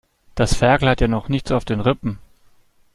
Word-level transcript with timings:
Das 0.33 0.55
Ferkel 0.55 0.89
hat 0.89 0.99
ja 1.01 1.07
noch 1.07 1.29
nichts 1.29 1.51
auf 1.51 1.63
den 1.63 1.79
Rippen. 1.79 2.17